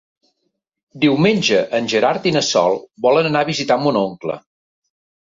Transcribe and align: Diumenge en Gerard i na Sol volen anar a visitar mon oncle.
Diumenge 1.01 1.59
en 1.79 1.89
Gerard 1.91 2.25
i 2.29 2.33
na 2.37 2.41
Sol 2.47 2.77
volen 3.07 3.29
anar 3.31 3.43
a 3.45 3.47
visitar 3.51 3.77
mon 3.83 4.01
oncle. 4.01 4.39